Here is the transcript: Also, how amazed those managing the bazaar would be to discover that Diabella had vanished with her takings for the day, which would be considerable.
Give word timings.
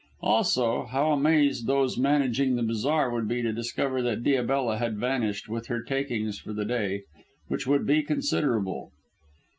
Also, 0.23 0.85
how 0.85 1.11
amazed 1.11 1.67
those 1.67 1.95
managing 1.95 2.55
the 2.55 2.63
bazaar 2.63 3.11
would 3.11 3.27
be 3.27 3.43
to 3.43 3.53
discover 3.53 4.01
that 4.01 4.23
Diabella 4.23 4.79
had 4.79 4.97
vanished 4.97 5.47
with 5.47 5.67
her 5.67 5.83
takings 5.83 6.39
for 6.39 6.53
the 6.53 6.65
day, 6.65 7.03
which 7.49 7.67
would 7.67 7.85
be 7.85 8.01
considerable. 8.01 8.89